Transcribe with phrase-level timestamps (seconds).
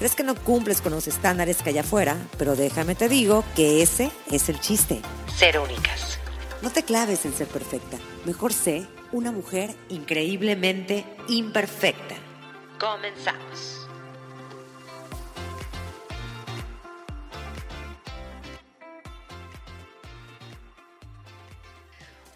[0.00, 3.82] crees que no cumples con los estándares que hay afuera, pero déjame te digo que
[3.82, 5.02] ese es el chiste.
[5.36, 6.18] Ser únicas.
[6.62, 7.98] No te claves en ser perfecta.
[8.24, 12.14] Mejor sé una mujer increíblemente imperfecta.
[12.78, 13.76] Comenzamos.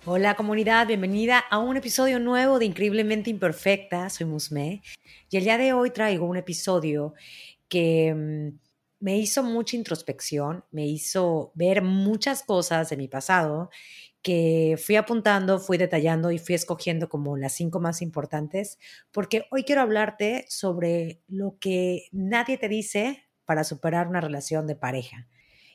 [0.05, 4.11] Hola comunidad, bienvenida a un episodio nuevo de Increíblemente Imperfecta.
[4.11, 4.83] Soy Musme
[5.31, 7.15] y el día de hoy traigo un episodio
[7.75, 8.59] que mm,
[9.01, 13.69] me hizo mucha introspección, me hizo ver muchas cosas de mi pasado
[14.23, 18.79] que fui apuntando, fui detallando y fui escogiendo como las cinco más importantes,
[19.11, 24.77] porque hoy quiero hablarte sobre lo que nadie te dice para superar una relación de
[24.77, 25.27] pareja.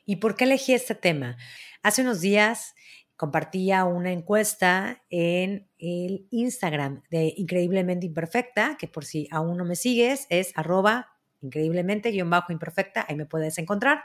[0.06, 1.36] ¿Y por qué elegí este tema?
[1.84, 2.75] Hace unos días
[3.17, 9.75] compartía una encuesta en el Instagram de Increíblemente Imperfecta, que por si aún no me
[9.75, 14.03] sigues es arroba increíblemente guion bajo imperfecta, ahí me puedes encontrar.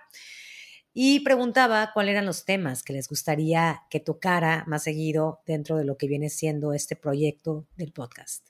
[0.92, 5.84] Y preguntaba cuáles eran los temas que les gustaría que tocara más seguido dentro de
[5.84, 8.46] lo que viene siendo este proyecto del podcast.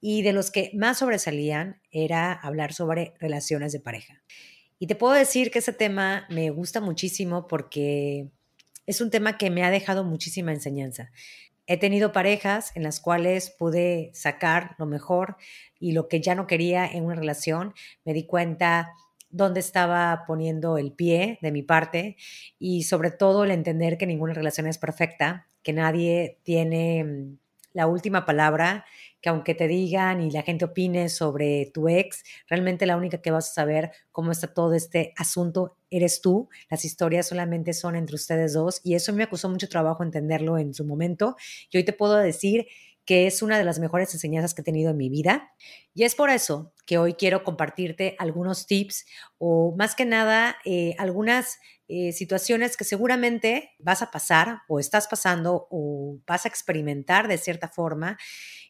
[0.00, 4.22] Y de los que más sobresalían era hablar sobre relaciones de pareja.
[4.78, 8.28] Y te puedo decir que ese tema me gusta muchísimo porque
[8.86, 11.10] es un tema que me ha dejado muchísima enseñanza.
[11.72, 15.38] He tenido parejas en las cuales pude sacar lo mejor
[15.80, 17.72] y lo que ya no quería en una relación.
[18.04, 18.92] Me di cuenta
[19.30, 22.18] dónde estaba poniendo el pie de mi parte
[22.58, 27.38] y sobre todo el entender que ninguna relación es perfecta, que nadie tiene mm,
[27.72, 28.84] la última palabra
[29.22, 33.30] que aunque te digan y la gente opine sobre tu ex, realmente la única que
[33.30, 36.48] vas a saber cómo está todo este asunto eres tú.
[36.68, 40.74] Las historias solamente son entre ustedes dos y eso me acusó mucho trabajo entenderlo en
[40.74, 41.36] su momento.
[41.70, 42.66] Y hoy te puedo decir
[43.04, 45.52] que es una de las mejores enseñanzas que he tenido en mi vida.
[45.94, 49.06] Y es por eso que hoy quiero compartirte algunos tips
[49.38, 51.58] o más que nada eh, algunas
[51.88, 57.38] eh, situaciones que seguramente vas a pasar o estás pasando o vas a experimentar de
[57.38, 58.16] cierta forma.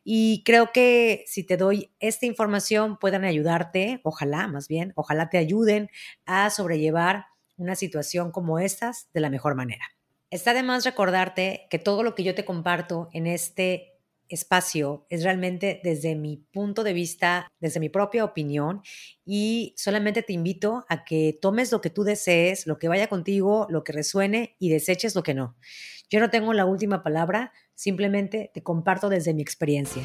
[0.03, 5.39] Y creo que si te doy esta información puedan ayudarte, ojalá más bien, ojalá te
[5.39, 5.89] ayuden
[6.25, 7.27] a sobrellevar
[7.57, 9.85] una situación como estas de la mejor manera.
[10.31, 13.92] Está de más recordarte que todo lo que yo te comparto en este
[14.35, 18.83] espacio es realmente desde mi punto de vista, desde mi propia opinión
[19.25, 23.67] y solamente te invito a que tomes lo que tú desees, lo que vaya contigo,
[23.71, 25.57] lo que resuene y deseches lo que no.
[26.11, 30.03] Yo no tengo la última palabra, simplemente te comparto desde mi experiencia.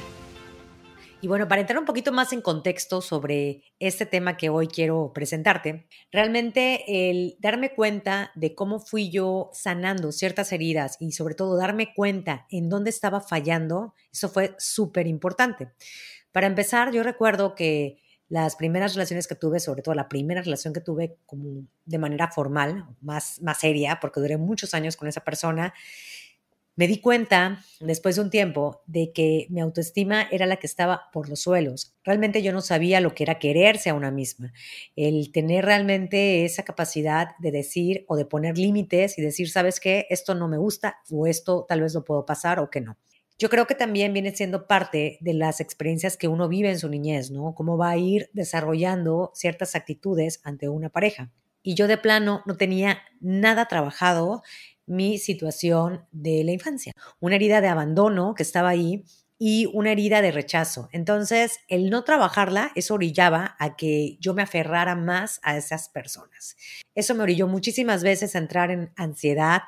[1.20, 5.12] Y bueno, para entrar un poquito más en contexto sobre este tema que hoy quiero
[5.16, 11.58] presentarte, realmente el darme cuenta de cómo fui yo sanando ciertas heridas y sobre todo
[11.58, 15.70] darme cuenta en dónde estaba fallando, eso fue súper importante.
[16.32, 17.98] Para empezar, yo recuerdo que
[18.30, 22.28] las primeras relaciones que tuve, sobre todo la primera relación que tuve como de manera
[22.28, 25.74] formal, más, más seria, porque duré muchos años con esa persona,
[26.78, 31.10] me di cuenta después de un tiempo de que mi autoestima era la que estaba
[31.12, 31.96] por los suelos.
[32.04, 34.54] Realmente yo no sabía lo que era quererse a una misma,
[34.96, 40.06] el tener realmente esa capacidad de decir o de poner límites y decir, sabes qué,
[40.12, 42.96] esto no me gusta o esto tal vez lo puedo pasar o que no.
[43.40, 46.90] Yo creo que también viene siendo parte de las experiencias que uno vive en su
[46.90, 47.56] niñez, ¿no?
[47.56, 51.32] Cómo va a ir desarrollando ciertas actitudes ante una pareja.
[51.64, 54.42] Y yo de plano no tenía nada trabajado
[54.88, 59.03] mi situación de la infancia, una herida de abandono que estaba ahí
[59.40, 60.90] y una herida de rechazo.
[60.92, 66.56] Entonces, el no trabajarla, eso orillaba a que yo me aferrara más a esas personas.
[66.96, 69.62] Eso me orilló muchísimas veces a entrar en ansiedad,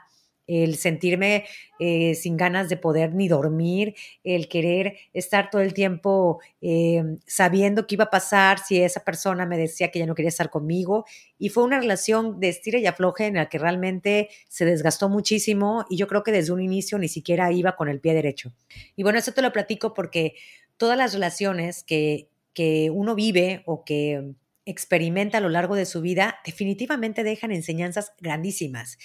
[0.49, 1.45] el sentirme
[1.77, 7.85] eh, sin ganas de poder ni dormir, el querer estar todo el tiempo eh, sabiendo
[7.85, 11.05] qué iba a pasar si esa persona me decía que ya no quería estar conmigo.
[11.37, 15.85] Y fue una relación de estira y afloje en la que realmente se desgastó muchísimo
[15.89, 18.51] y yo creo que desde un inicio ni siquiera iba con el pie derecho.
[18.95, 20.33] Y bueno, eso te lo platico porque
[20.77, 24.33] todas las relaciones que, que uno vive o que
[24.65, 28.97] experimenta a lo largo de su vida definitivamente dejan enseñanzas grandísimas.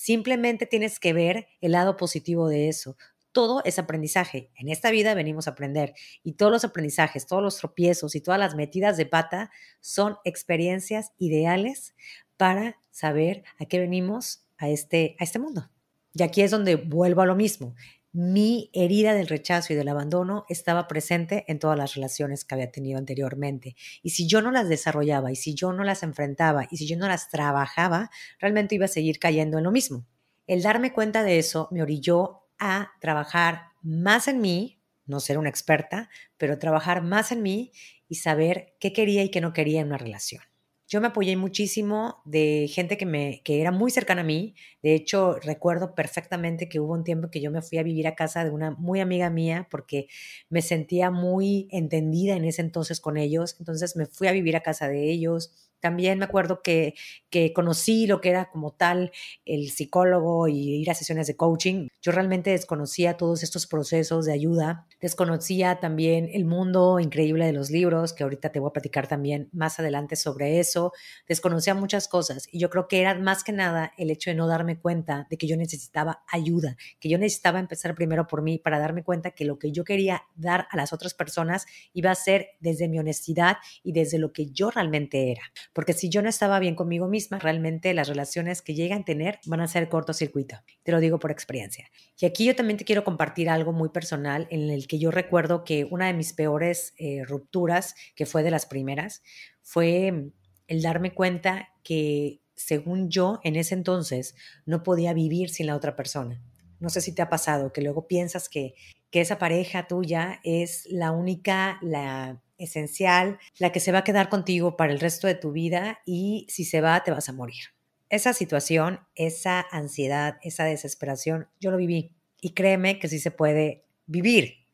[0.00, 2.96] Simplemente tienes que ver el lado positivo de eso.
[3.32, 4.52] Todo es aprendizaje.
[4.54, 5.92] En esta vida venimos a aprender
[6.22, 9.50] y todos los aprendizajes, todos los tropiezos y todas las metidas de pata
[9.80, 11.96] son experiencias ideales
[12.36, 15.68] para saber a qué venimos a este, a este mundo.
[16.14, 17.74] Y aquí es donde vuelvo a lo mismo.
[18.20, 22.72] Mi herida del rechazo y del abandono estaba presente en todas las relaciones que había
[22.72, 23.76] tenido anteriormente.
[24.02, 26.96] Y si yo no las desarrollaba, y si yo no las enfrentaba, y si yo
[26.96, 28.10] no las trabajaba,
[28.40, 30.04] realmente iba a seguir cayendo en lo mismo.
[30.48, 35.50] El darme cuenta de eso me orilló a trabajar más en mí, no ser una
[35.50, 37.70] experta, pero trabajar más en mí
[38.08, 40.42] y saber qué quería y qué no quería en una relación.
[40.90, 44.54] Yo me apoyé muchísimo de gente que, me, que era muy cercana a mí.
[44.82, 48.14] De hecho, recuerdo perfectamente que hubo un tiempo que yo me fui a vivir a
[48.14, 50.08] casa de una muy amiga mía porque
[50.48, 53.56] me sentía muy entendida en ese entonces con ellos.
[53.58, 56.94] Entonces me fui a vivir a casa de ellos también me acuerdo que,
[57.30, 59.12] que conocí lo que era como tal
[59.44, 61.88] el psicólogo y ir a sesiones de coaching.
[62.02, 67.70] Yo realmente desconocía todos estos procesos de ayuda, desconocía también el mundo increíble de los
[67.70, 70.92] libros, que ahorita te voy a platicar también más adelante sobre eso,
[71.28, 74.46] desconocía muchas cosas y yo creo que era más que nada el hecho de no
[74.46, 78.78] darme cuenta de que yo necesitaba ayuda, que yo necesitaba empezar primero por mí para
[78.78, 82.50] darme cuenta que lo que yo quería dar a las otras personas iba a ser
[82.60, 85.42] desde mi honestidad y desde lo que yo realmente era
[85.72, 89.38] porque si yo no estaba bien conmigo misma, realmente las relaciones que llegan a tener
[89.46, 90.56] van a ser cortocircuito.
[90.82, 91.90] Te lo digo por experiencia.
[92.18, 95.64] Y aquí yo también te quiero compartir algo muy personal en el que yo recuerdo
[95.64, 99.22] que una de mis peores eh, rupturas, que fue de las primeras,
[99.62, 100.32] fue
[100.66, 104.34] el darme cuenta que según yo en ese entonces
[104.66, 106.42] no podía vivir sin la otra persona.
[106.80, 108.74] No sé si te ha pasado que luego piensas que,
[109.10, 114.28] que esa pareja tuya es la única, la esencial, la que se va a quedar
[114.28, 117.64] contigo para el resto de tu vida y si se va te vas a morir.
[118.10, 123.84] Esa situación, esa ansiedad, esa desesperación, yo lo viví y créeme que sí se puede
[124.06, 124.66] vivir.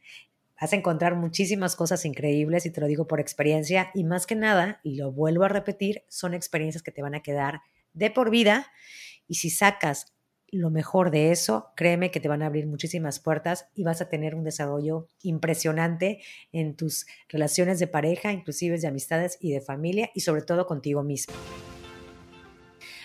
[0.60, 4.34] Vas a encontrar muchísimas cosas increíbles y te lo digo por experiencia y más que
[4.34, 7.60] nada, y lo vuelvo a repetir, son experiencias que te van a quedar
[7.92, 8.66] de por vida
[9.26, 10.13] y si sacas
[10.54, 14.08] lo mejor de eso, créeme que te van a abrir muchísimas puertas y vas a
[14.08, 16.20] tener un desarrollo impresionante
[16.52, 21.02] en tus relaciones de pareja, inclusive de amistades y de familia y sobre todo contigo
[21.02, 21.34] mismo.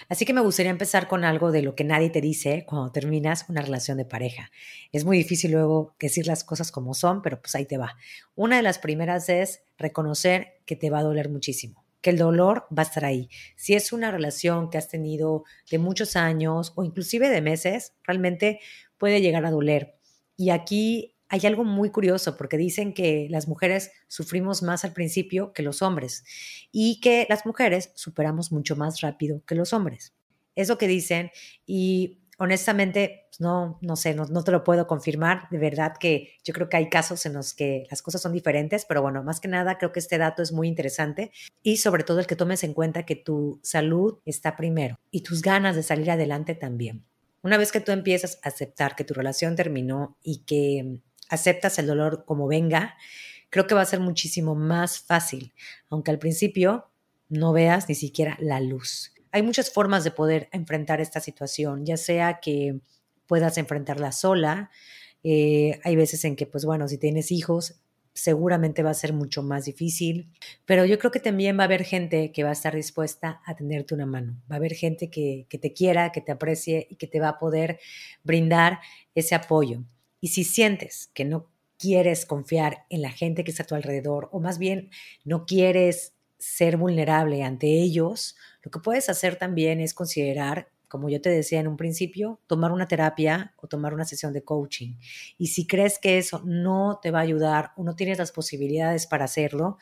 [0.09, 3.45] Así que me gustaría empezar con algo de lo que nadie te dice cuando terminas
[3.47, 4.51] una relación de pareja.
[4.91, 7.95] Es muy difícil luego decir las cosas como son, pero pues ahí te va.
[8.35, 12.67] Una de las primeras es reconocer que te va a doler muchísimo que el dolor
[12.75, 13.29] va a estar ahí.
[13.55, 18.59] Si es una relación que has tenido de muchos años o inclusive de meses, realmente
[18.97, 19.95] puede llegar a doler.
[20.37, 25.53] Y aquí hay algo muy curioso porque dicen que las mujeres sufrimos más al principio
[25.53, 26.23] que los hombres
[26.71, 30.15] y que las mujeres superamos mucho más rápido que los hombres.
[30.55, 31.29] Es lo que dicen
[31.67, 35.47] y honestamente, pues, no, no sé, no, no, te lo puedo confirmar.
[35.51, 38.85] De verdad que yo creo que hay casos en los que las cosas son diferentes,
[38.85, 41.31] pero bueno, más que nada creo que este dato es muy interesante
[41.61, 45.41] y sobre todo el que tomes en cuenta que tu salud está primero y tus
[45.41, 47.05] ganas de salir adelante también.
[47.43, 50.99] Una vez que tú empiezas a aceptar que tu relación terminó y que
[51.29, 52.95] aceptas el dolor como venga,
[53.49, 55.53] creo que va a ser muchísimo más fácil,
[55.89, 56.89] aunque al principio
[57.27, 61.97] no veas ni siquiera la luz hay muchas formas de poder enfrentar esta situación, ya
[61.97, 62.79] sea que
[63.27, 64.71] puedas enfrentarla sola.
[65.23, 67.81] Eh, hay veces en que, pues bueno, si tienes hijos,
[68.13, 70.29] seguramente va a ser mucho más difícil,
[70.65, 73.55] pero yo creo que también va a haber gente que va a estar dispuesta a
[73.55, 76.95] tenderte una mano, va a haber gente que, que te quiera, que te aprecie y
[76.95, 77.79] que te va a poder
[78.23, 78.79] brindar
[79.15, 79.83] ese apoyo.
[80.19, 84.27] Y si sientes que no quieres confiar en la gente que está a tu alrededor,
[84.33, 84.89] o más bien
[85.23, 91.21] no quieres ser vulnerable ante ellos, lo que puedes hacer también es considerar, como yo
[91.21, 94.95] te decía en un principio, tomar una terapia o tomar una sesión de coaching.
[95.37, 99.05] Y si crees que eso no te va a ayudar o no tienes las posibilidades
[99.05, 99.77] para hacerlo,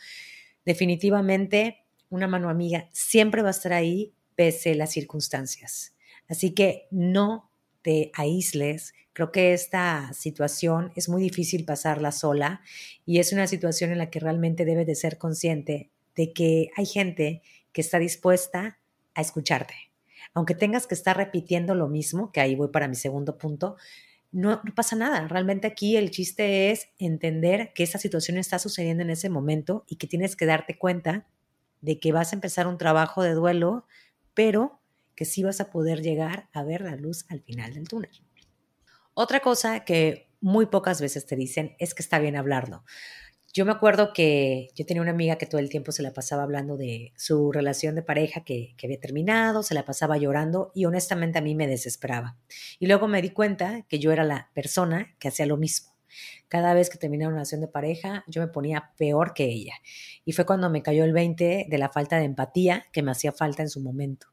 [0.65, 5.95] definitivamente una mano amiga siempre va a estar ahí pese las circunstancias.
[6.27, 8.93] Así que no te aísles.
[9.13, 12.61] Creo que esta situación es muy difícil pasarla sola
[13.05, 16.85] y es una situación en la que realmente debes de ser consciente de que hay
[16.85, 18.79] gente que está dispuesta
[19.13, 19.75] a escucharte.
[20.33, 23.77] Aunque tengas que estar repitiendo lo mismo, que ahí voy para mi segundo punto,
[24.31, 25.27] no, pasa nada.
[25.27, 29.95] Realmente aquí el chiste es entender que esa situación está sucediendo en ese momento y
[29.95, 31.25] que tienes que darte cuenta
[31.81, 33.85] de que vas a empezar un trabajo de duelo,
[34.33, 34.81] pero
[35.15, 38.11] que sí vas a poder llegar a ver la luz al final del túnel.
[39.13, 42.83] Otra cosa que muy pocas veces te dicen es que está bien hablarlo.
[43.53, 46.43] Yo me acuerdo que yo tenía una amiga que todo el tiempo se la pasaba
[46.43, 51.39] hablando de su relación de pareja que, había terminado, se la pasaba llorando y honestamente
[51.39, 52.37] a mí me desesperaba.
[52.79, 55.97] Y luego me di cuenta que yo era la persona que hacía lo mismo.
[56.49, 59.73] Cada vez que terminaba una relación de pareja, yo me ponía peor que ella.
[60.23, 63.31] Y fue cuando me cayó el 20 de la falta de empatía que me hacía
[63.31, 64.27] falta en su momento.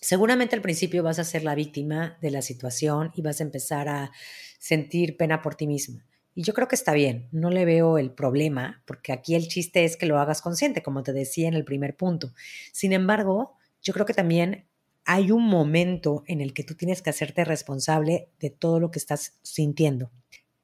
[0.00, 3.88] Seguramente al principio vas a ser la víctima de la situación y vas a empezar
[3.88, 4.12] a
[4.58, 6.07] sentir pena por ti misma.
[6.38, 9.82] Y yo creo que está bien, no le veo el problema, porque aquí el chiste
[9.82, 12.32] es que lo hagas consciente, como te decía en el primer punto.
[12.70, 14.64] Sin embargo, yo creo que también
[15.04, 19.00] hay un momento en el que tú tienes que hacerte responsable de todo lo que
[19.00, 20.12] estás sintiendo.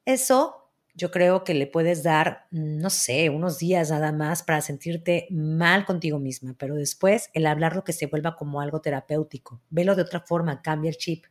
[0.05, 5.27] Eso yo creo que le puedes dar, no sé, unos días nada más para sentirte
[5.29, 9.61] mal contigo misma, pero después el hablarlo que se vuelva como algo terapéutico.
[9.69, 11.25] Velo de otra forma, cambia el chip.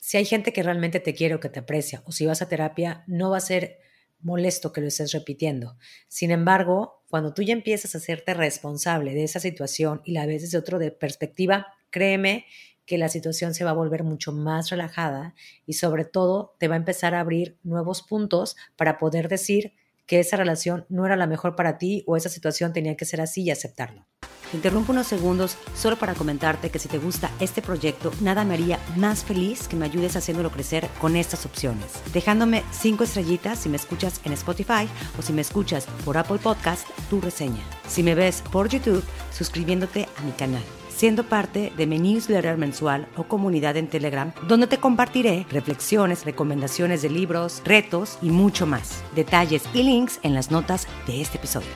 [0.00, 2.48] Si hay gente que realmente te quiere o que te aprecia, o si vas a
[2.48, 3.83] terapia, no va a ser
[4.24, 5.76] molesto que lo estés repitiendo.
[6.08, 10.42] Sin embargo, cuando tú ya empiezas a hacerte responsable de esa situación y la ves
[10.42, 12.46] desde otra perspectiva, créeme
[12.86, 15.34] que la situación se va a volver mucho más relajada
[15.66, 19.74] y sobre todo te va a empezar a abrir nuevos puntos para poder decir
[20.06, 23.20] que esa relación no era la mejor para ti o esa situación tenía que ser
[23.20, 24.06] así y aceptarlo.
[24.52, 28.78] Interrumpo unos segundos solo para comentarte que si te gusta este proyecto, nada me haría
[28.96, 31.86] más feliz que me ayudes haciéndolo crecer con estas opciones.
[32.12, 36.86] Dejándome cinco estrellitas si me escuchas en Spotify o si me escuchas por Apple Podcast,
[37.10, 37.62] tu reseña.
[37.88, 40.62] Si me ves por YouTube, suscribiéndote a mi canal
[40.94, 47.02] siendo parte de mi newsletter mensual o comunidad en Telegram, donde te compartiré reflexiones, recomendaciones
[47.02, 49.02] de libros, retos y mucho más.
[49.14, 51.70] Detalles y links en las notas de este episodio.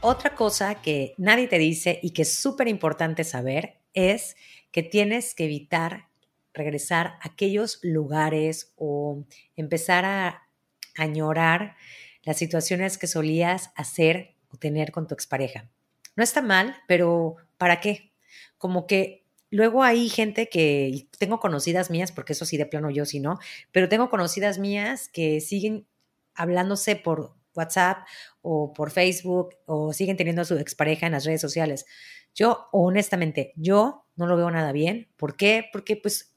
[0.00, 4.36] Otra cosa que nadie te dice y que es súper importante saber es
[4.70, 6.08] que tienes que evitar
[6.52, 9.24] regresar a aquellos lugares o
[9.56, 10.48] empezar a
[10.96, 11.76] añorar
[12.24, 15.70] las situaciones que solías hacer o tener con tu expareja.
[16.14, 18.12] No está mal, pero ¿para qué?
[18.58, 23.04] Como que luego hay gente que, tengo conocidas mías, porque eso sí de plano yo
[23.04, 23.38] sí no,
[23.70, 25.86] pero tengo conocidas mías que siguen
[26.34, 27.98] hablándose por WhatsApp
[28.40, 31.86] o por Facebook o siguen teniendo a su expareja en las redes sociales.
[32.34, 35.08] Yo, honestamente, yo no lo veo nada bien.
[35.16, 35.66] ¿Por qué?
[35.72, 36.34] Porque pues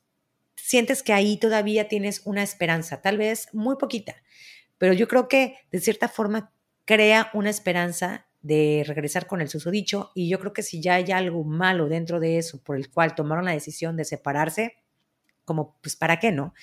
[0.55, 4.15] sientes que ahí todavía tienes una esperanza, tal vez muy poquita,
[4.77, 6.53] pero yo creo que de cierta forma
[6.86, 11.11] crea una esperanza de regresar con el susodicho y yo creo que si ya hay
[11.11, 14.75] algo malo dentro de eso por el cual tomaron la decisión de separarse,
[15.45, 16.53] como pues para qué, ¿no?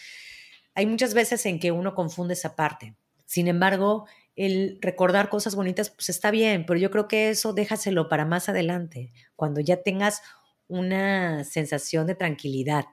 [0.75, 2.95] Hay muchas veces en que uno confunde esa parte.
[3.25, 8.09] Sin embargo, el recordar cosas bonitas, pues está bien, pero yo creo que eso déjaselo
[8.09, 10.23] para más adelante, cuando ya tengas
[10.69, 12.85] una sensación de tranquilidad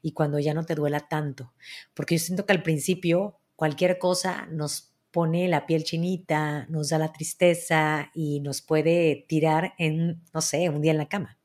[0.00, 1.52] y cuando ya no te duela tanto.
[1.92, 6.98] Porque yo siento que al principio cualquier cosa nos pone la piel chinita, nos da
[6.98, 11.38] la tristeza y nos puede tirar en, no sé, un día en la cama.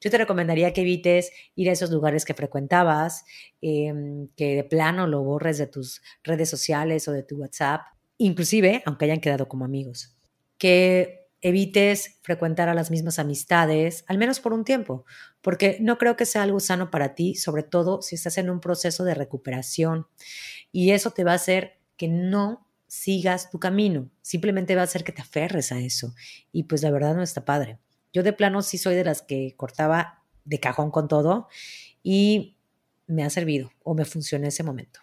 [0.00, 3.24] Yo te recomendaría que evites ir a esos lugares que frecuentabas,
[3.60, 7.82] em, que de plano lo borres de tus redes sociales o de tu WhatsApp
[8.18, 10.14] inclusive aunque hayan quedado como amigos.
[10.58, 15.06] Que evites frecuentar a las mismas amistades, al menos por un tiempo,
[15.40, 18.60] porque no creo que sea algo sano para ti, sobre todo si estás en un
[18.60, 20.08] proceso de recuperación.
[20.72, 25.04] Y eso te va a hacer que no sigas tu camino, simplemente va a hacer
[25.04, 26.14] que te aferres a eso.
[26.50, 27.78] Y pues la verdad no está padre.
[28.12, 31.48] Yo de plano sí soy de las que cortaba de cajón con todo
[32.02, 32.56] y
[33.06, 35.00] me ha servido o me funcionó ese momento.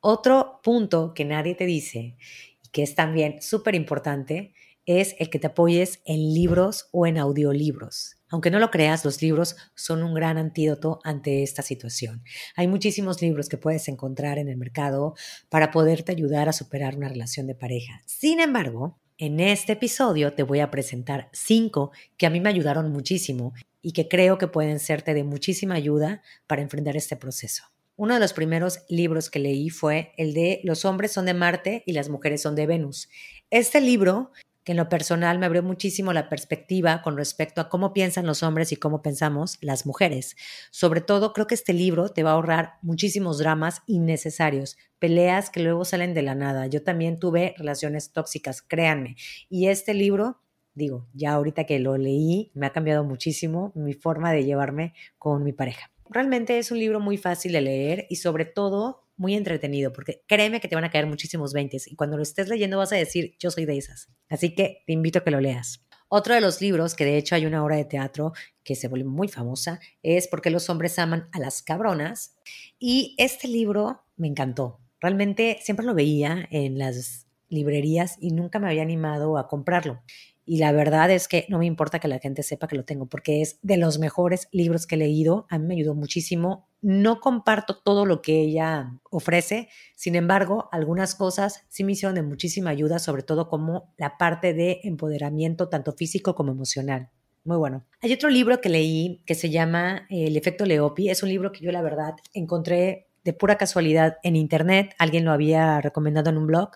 [0.00, 2.16] Otro punto que nadie te dice
[2.62, 4.54] y que es también súper importante
[4.84, 8.15] es el que te apoyes en libros o en audiolibros.
[8.28, 12.24] Aunque no lo creas, los libros son un gran antídoto ante esta situación.
[12.56, 15.14] Hay muchísimos libros que puedes encontrar en el mercado
[15.48, 18.02] para poderte ayudar a superar una relación de pareja.
[18.06, 22.92] Sin embargo, en este episodio te voy a presentar cinco que a mí me ayudaron
[22.92, 27.62] muchísimo y que creo que pueden serte de muchísima ayuda para enfrentar este proceso.
[27.98, 31.82] Uno de los primeros libros que leí fue el de Los hombres son de Marte
[31.86, 33.08] y las mujeres son de Venus.
[33.48, 34.32] Este libro,
[34.66, 38.42] que en lo personal me abrió muchísimo la perspectiva con respecto a cómo piensan los
[38.42, 40.34] hombres y cómo pensamos las mujeres.
[40.72, 45.60] Sobre todo, creo que este libro te va a ahorrar muchísimos dramas innecesarios, peleas que
[45.60, 46.66] luego salen de la nada.
[46.66, 49.14] Yo también tuve relaciones tóxicas, créanme.
[49.48, 50.40] Y este libro
[50.74, 55.44] digo, ya ahorita que lo leí, me ha cambiado muchísimo mi forma de llevarme con
[55.44, 55.92] mi pareja.
[56.10, 60.60] Realmente es un libro muy fácil de leer y sobre todo muy entretenido, porque créeme
[60.60, 63.34] que te van a caer muchísimos veintes y cuando lo estés leyendo vas a decir,
[63.38, 64.08] yo soy de esas.
[64.28, 65.86] Así que te invito a que lo leas.
[66.08, 68.32] Otro de los libros, que de hecho hay una obra de teatro
[68.62, 72.36] que se vuelve muy famosa, es Porque los hombres aman a las cabronas.
[72.78, 74.80] Y este libro me encantó.
[75.00, 80.02] Realmente siempre lo veía en las librerías y nunca me había animado a comprarlo.
[80.46, 83.06] Y la verdad es que no me importa que la gente sepa que lo tengo,
[83.06, 85.46] porque es de los mejores libros que he leído.
[85.50, 91.16] A mí me ayudó muchísimo no comparto todo lo que ella ofrece, sin embargo, algunas
[91.16, 95.92] cosas sí me hicieron de muchísima ayuda, sobre todo como la parte de empoderamiento tanto
[95.92, 97.10] físico como emocional.
[97.42, 97.84] Muy bueno.
[98.00, 101.10] Hay otro libro que leí que se llama El efecto Leopi.
[101.10, 104.94] Es un libro que yo la verdad encontré de pura casualidad en internet.
[104.98, 106.70] Alguien lo había recomendado en un blog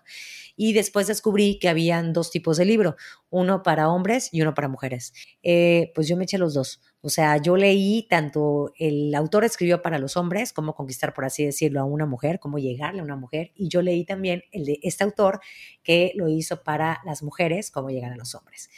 [0.57, 2.97] y después descubrí que habían dos tipos de libro,
[3.31, 5.15] uno para hombres y uno para mujeres.
[5.43, 6.83] Eh, pues yo me eché los dos.
[7.03, 11.47] O sea, yo leí tanto el autor escribió para los hombres, cómo conquistar, por así
[11.47, 14.81] decirlo, a una mujer, cómo llegarle a una mujer, y yo leí también el de
[14.83, 15.41] este autor
[15.83, 18.69] que lo hizo para las mujeres, cómo llegar a los hombres.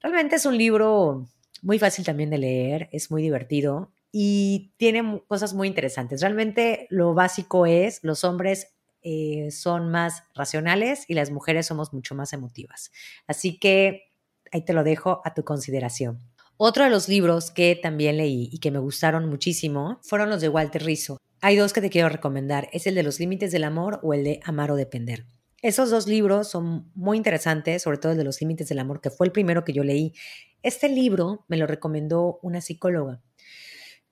[0.00, 1.26] Realmente es un libro
[1.60, 6.22] muy fácil también de leer, es muy divertido y tiene cosas muy interesantes.
[6.22, 8.68] Realmente lo básico es los hombres
[9.02, 12.90] eh, son más racionales y las mujeres somos mucho más emotivas.
[13.26, 14.04] Así que
[14.52, 16.22] ahí te lo dejo a tu consideración.
[16.56, 20.48] Otro de los libros que también leí y que me gustaron muchísimo fueron los de
[20.48, 21.18] Walter Rizzo.
[21.42, 24.24] Hay dos que te quiero recomendar, es el de Los Límites del Amor o el
[24.24, 25.26] de Amar o Depender.
[25.60, 29.10] Esos dos libros son muy interesantes, sobre todo el de Los Límites del Amor, que
[29.10, 30.14] fue el primero que yo leí.
[30.62, 33.20] Este libro me lo recomendó una psicóloga.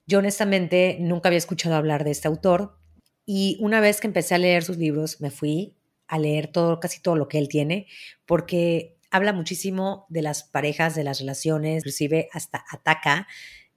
[0.07, 2.79] Yo honestamente nunca había escuchado hablar de este autor,
[3.25, 7.01] y una vez que empecé a leer sus libros, me fui a leer todo, casi
[7.01, 7.87] todo lo que él tiene,
[8.27, 13.27] porque habla muchísimo de las parejas, de las relaciones, inclusive hasta ataca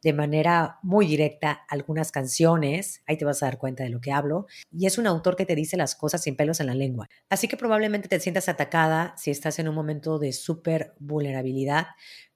[0.03, 4.11] de manera muy directa algunas canciones, ahí te vas a dar cuenta de lo que
[4.11, 7.07] hablo, y es un autor que te dice las cosas sin pelos en la lengua.
[7.29, 11.87] Así que probablemente te sientas atacada si estás en un momento de súper vulnerabilidad,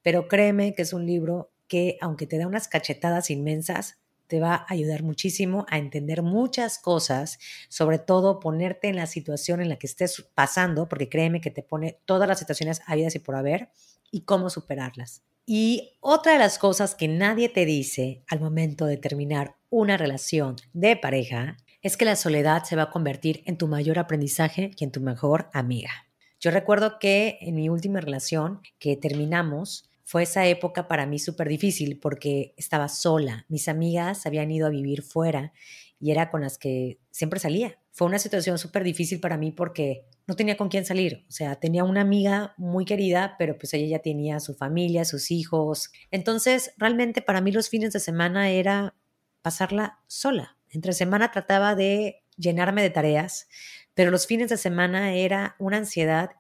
[0.01, 3.95] pero créeme que es un libro que aunque te da unas cachetadas inmensas,
[4.27, 9.61] te va a ayudar muchísimo a entender muchas cosas, sobre todo ponerte en la situación
[9.61, 13.19] en la que estés pasando, porque créeme que te pone todas las situaciones habidas y
[13.19, 13.69] por haber
[14.11, 15.23] y cómo superarlas.
[15.45, 20.57] Y otra de las cosas que nadie te dice al momento de terminar una relación
[20.73, 24.83] de pareja es que la soledad se va a convertir en tu mayor aprendizaje y
[24.83, 25.91] en tu mejor amiga.
[26.37, 31.47] Yo recuerdo que en mi última relación que terminamos, fue esa época para mí súper
[31.47, 33.45] difícil porque estaba sola.
[33.47, 35.53] Mis amigas habían ido a vivir fuera
[36.01, 37.79] y era con las que siempre salía.
[37.93, 41.23] Fue una situación súper difícil para mí porque no tenía con quién salir.
[41.29, 45.31] O sea, tenía una amiga muy querida, pero pues ella ya tenía su familia, sus
[45.31, 45.93] hijos.
[46.11, 48.93] Entonces, realmente para mí los fines de semana era
[49.41, 50.57] pasarla sola.
[50.71, 53.47] Entre semana trataba de llenarme de tareas,
[53.93, 56.31] pero los fines de semana era una ansiedad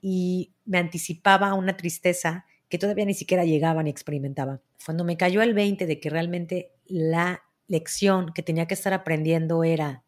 [0.00, 4.62] y me anticipaba una tristeza que todavía ni siquiera llegaba ni experimentaba.
[4.86, 9.62] Cuando me cayó el 20 de que realmente la lección que tenía que estar aprendiendo
[9.62, 10.04] era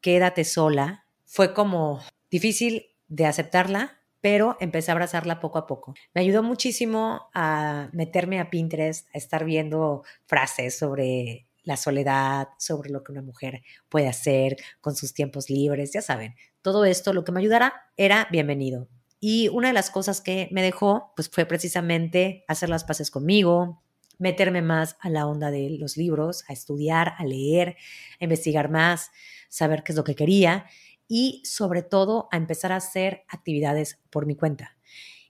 [0.00, 2.00] quédate sola, fue como
[2.30, 5.94] difícil de aceptarla, pero empecé a abrazarla poco a poco.
[6.14, 12.90] Me ayudó muchísimo a meterme a Pinterest, a estar viendo frases sobre la soledad, sobre
[12.90, 17.24] lo que una mujer puede hacer con sus tiempos libres, ya saben, todo esto lo
[17.24, 18.86] que me ayudara era bienvenido.
[19.26, 23.82] Y una de las cosas que me dejó, pues fue precisamente hacer las paces conmigo,
[24.18, 27.78] meterme más a la onda de los libros, a estudiar, a leer,
[28.20, 29.12] a investigar más,
[29.48, 30.66] saber qué es lo que quería
[31.08, 34.76] y sobre todo a empezar a hacer actividades por mi cuenta.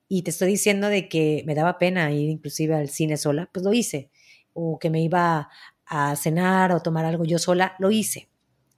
[0.09, 3.65] Y te estoy diciendo de que me daba pena ir inclusive al cine sola, pues
[3.65, 4.11] lo hice.
[4.55, 5.51] O que me iba
[5.87, 8.29] a cenar o tomar algo yo sola, lo hice.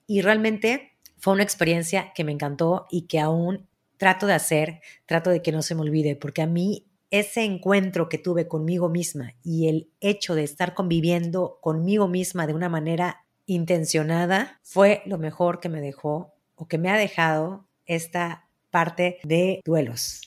[0.07, 5.31] Y realmente fue una experiencia que me encantó y que aún trato de hacer, trato
[5.31, 9.35] de que no se me olvide, porque a mí ese encuentro que tuve conmigo misma
[9.43, 15.61] y el hecho de estar conviviendo conmigo misma de una manera intencionada fue lo mejor
[15.61, 20.23] que me dejó o que me ha dejado esta parte de duelos.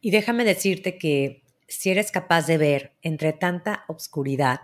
[0.00, 4.60] Y déjame decirte que si eres capaz de ver entre tanta obscuridad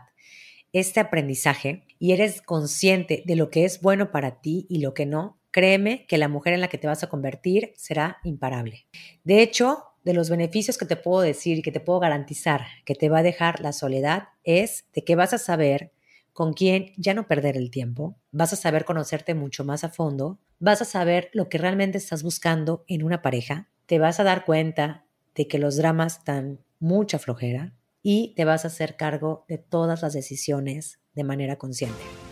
[0.73, 5.07] este aprendizaje y eres consciente de lo que es bueno para ti y lo que
[5.07, 8.87] no, créeme que la mujer en la que te vas a convertir será imparable.
[9.25, 12.95] De hecho, de los beneficios que te puedo decir y que te puedo garantizar que
[12.95, 15.91] te va a dejar la soledad es de que vas a saber
[16.33, 20.39] con quién ya no perder el tiempo, vas a saber conocerte mucho más a fondo,
[20.61, 24.45] vas a saber lo que realmente estás buscando en una pareja, te vas a dar
[24.45, 29.59] cuenta de que los dramas dan mucha flojera y te vas a hacer cargo de
[29.59, 32.28] todas las decisiones de manera consciente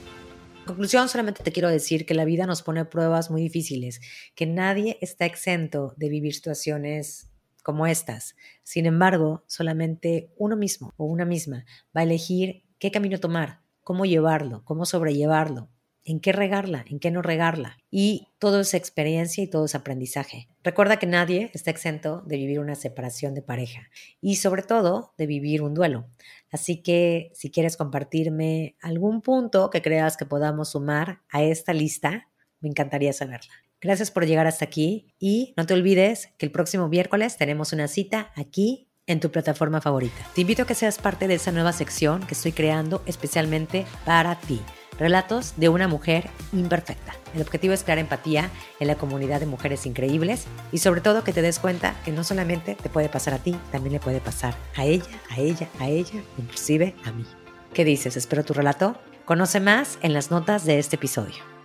[0.66, 4.00] conclusión, solamente te quiero decir que la vida nos pone pruebas muy difíciles,
[4.34, 7.30] que nadie está exento de vivir situaciones
[7.62, 8.36] como estas.
[8.62, 11.64] Sin embargo, solamente uno mismo o una misma
[11.96, 15.70] va a elegir qué camino tomar, cómo llevarlo, cómo sobrellevarlo.
[16.06, 17.76] En qué regarla, en qué no regarla.
[17.90, 20.48] Y todo es experiencia y todo es aprendizaje.
[20.62, 23.90] Recuerda que nadie está exento de vivir una separación de pareja
[24.20, 26.06] y sobre todo de vivir un duelo.
[26.50, 32.28] Así que si quieres compartirme algún punto que creas que podamos sumar a esta lista,
[32.60, 33.52] me encantaría saberla.
[33.80, 37.88] Gracias por llegar hasta aquí y no te olvides que el próximo miércoles tenemos una
[37.88, 40.16] cita aquí en tu plataforma favorita.
[40.34, 44.38] Te invito a que seas parte de esa nueva sección que estoy creando especialmente para
[44.40, 44.60] ti.
[44.98, 47.14] Relatos de una mujer imperfecta.
[47.34, 51.32] El objetivo es crear empatía en la comunidad de mujeres increíbles y sobre todo que
[51.32, 54.54] te des cuenta que no solamente te puede pasar a ti, también le puede pasar
[54.74, 57.26] a ella, a ella, a ella, inclusive a mí.
[57.74, 58.16] ¿Qué dices?
[58.16, 58.96] Espero tu relato.
[59.26, 61.55] Conoce más en las notas de este episodio.